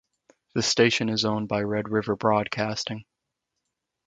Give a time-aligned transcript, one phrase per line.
[0.55, 3.05] The station is owned by Red River Broadcasting.